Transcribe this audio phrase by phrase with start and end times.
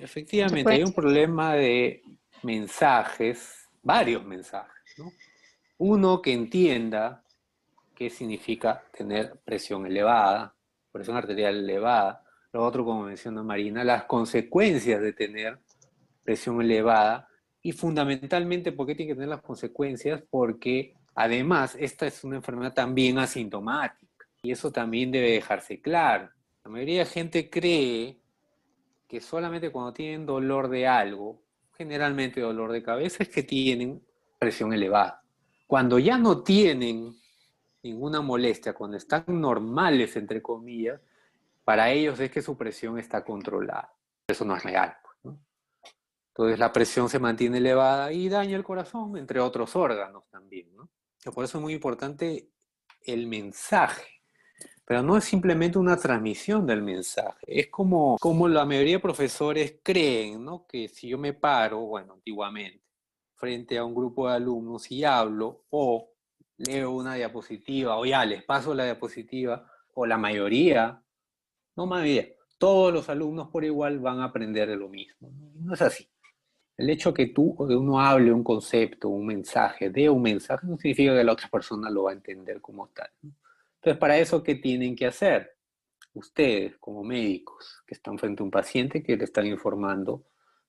[0.00, 2.02] Efectivamente, hay un problema de
[2.42, 5.12] mensajes, varios mensajes, ¿no?
[5.78, 7.24] Uno que entienda
[7.94, 10.54] qué significa tener presión elevada,
[10.92, 12.24] presión arterial elevada.
[12.52, 15.58] Lo otro, como menciona Marina, las consecuencias de tener
[16.22, 17.28] presión elevada
[17.62, 20.22] y fundamentalmente, ¿por qué tiene que tener las consecuencias?
[20.30, 26.30] Porque además esta es una enfermedad también asintomática y eso también debe dejarse claro.
[26.64, 28.18] La mayoría de gente cree
[29.08, 31.42] que solamente cuando tienen dolor de algo,
[31.76, 34.06] generalmente dolor de cabeza, es que tienen
[34.38, 35.22] presión elevada.
[35.66, 37.14] Cuando ya no tienen
[37.82, 41.00] ninguna molestia, cuando están normales, entre comillas,
[41.64, 43.94] para ellos es que su presión está controlada.
[44.26, 44.96] Eso no es real.
[45.22, 45.36] Pues,
[46.28, 50.68] Entonces la presión se mantiene elevada y daña el corazón, entre otros órganos también.
[51.34, 52.50] Por eso es muy importante
[53.02, 54.17] el mensaje.
[54.88, 57.44] Pero no es simplemente una transmisión del mensaje.
[57.46, 60.66] Es como, como la mayoría de profesores creen, ¿no?
[60.66, 62.82] Que si yo me paro, bueno, antiguamente,
[63.34, 66.08] frente a un grupo de alumnos y hablo, o
[66.56, 71.02] leo una diapositiva, o ya les paso la diapositiva, o la mayoría,
[71.76, 75.30] no mayoría, todos los alumnos por igual van a aprender de lo mismo.
[75.60, 76.08] No es así.
[76.78, 80.66] El hecho que tú o que uno hable un concepto, un mensaje, dé un mensaje,
[80.66, 83.10] no significa que la otra persona lo va a entender como tal.
[83.78, 85.56] Entonces, para eso, ¿qué tienen que hacer?
[86.14, 90.24] Ustedes, como médicos, que están frente a un paciente que le están informando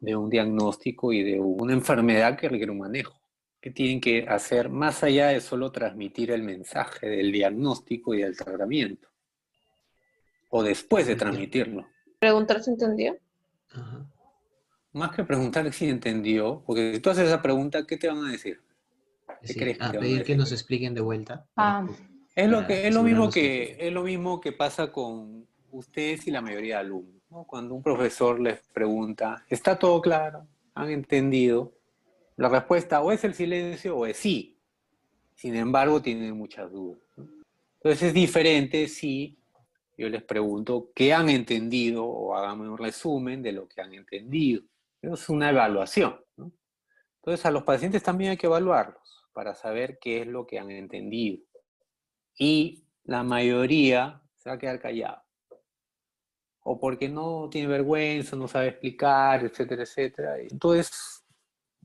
[0.00, 3.18] de un diagnóstico y de una enfermedad que requiere un manejo.
[3.60, 8.36] ¿Qué tienen que hacer más allá de solo transmitir el mensaje del diagnóstico y del
[8.36, 9.08] tratamiento?
[10.50, 11.86] O después de transmitirlo.
[12.18, 13.18] ¿Preguntar si entendió?
[14.92, 18.32] Más que preguntar si entendió, porque si tú haces esa pregunta, ¿qué te van a
[18.32, 18.60] decir?
[19.42, 21.46] ¿Qué crees que a pedir que nos expliquen de vuelta.
[21.56, 21.86] Ah.
[22.34, 26.30] Es lo, que, es, lo mismo que, es lo mismo que pasa con ustedes y
[26.30, 27.22] la mayoría de alumnos.
[27.46, 30.46] Cuando un profesor les pregunta, ¿está todo claro?
[30.74, 31.72] ¿Han entendido?
[32.36, 34.56] La respuesta o es el silencio o es sí.
[35.34, 37.00] Sin embargo, tienen muchas dudas.
[37.76, 39.38] Entonces es diferente si
[39.96, 44.62] yo les pregunto qué han entendido o háganme un resumen de lo que han entendido.
[45.02, 46.16] Eso es una evaluación.
[47.16, 50.70] Entonces a los pacientes también hay que evaluarlos para saber qué es lo que han
[50.70, 51.42] entendido.
[52.42, 55.22] Y la mayoría se va a quedar callado.
[56.62, 60.38] O porque no tiene vergüenza, no sabe explicar, etcétera, etcétera.
[60.38, 61.22] Entonces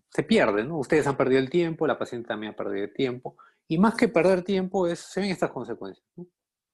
[0.10, 0.78] se pierde, ¿no?
[0.78, 3.36] Ustedes han perdido el tiempo, la paciente también ha perdido el tiempo,
[3.68, 6.08] y más que perder tiempo es, se ven estas consecuencias.